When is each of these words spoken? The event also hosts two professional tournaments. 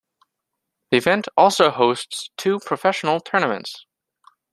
The 0.89 0.97
event 0.97 1.27
also 1.37 1.69
hosts 1.69 2.31
two 2.35 2.57
professional 2.59 3.19
tournaments. 3.19 3.85